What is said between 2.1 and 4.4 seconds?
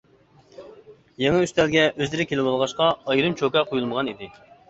كېلىۋالغاچقا، ئايرىم چوكا قۇيۇلمىغان ئىدى.